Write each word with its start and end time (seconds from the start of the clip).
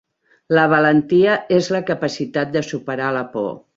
La 0.59 0.63
valentia 0.71 1.35
és 1.57 1.69
la 1.75 1.83
capacitat 1.93 2.57
de 2.57 2.65
superar 2.73 3.13
la 3.19 3.23
por. 3.37 3.51